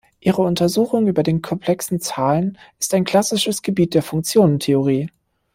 Ihre 0.19 0.41
Untersuchung 0.41 1.05
über 1.05 1.21
den 1.21 1.43
komplexen 1.43 1.99
Zahlen 2.01 2.57
ist 2.79 2.95
ein 2.95 3.03
klassisches 3.03 3.61
Gebiet 3.61 3.93
der 3.93 4.01
Funktionentheorie. 4.01 5.11